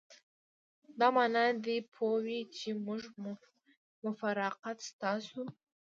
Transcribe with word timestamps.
دا 0.99 1.07
معنی 1.15 1.47
دې 1.65 1.77
پوه 1.93 2.15
وي 2.25 2.39
چې 2.55 2.69
موږ 2.85 3.01
مفارقت 4.05 4.77
ستاسو. 4.89 5.41